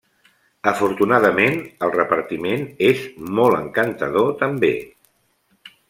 [0.69, 3.05] Afortunadament, el repartiment és
[3.41, 4.77] molt encantador també.